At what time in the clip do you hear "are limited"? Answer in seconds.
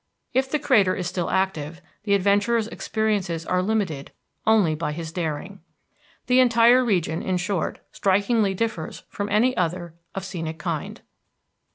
3.45-4.11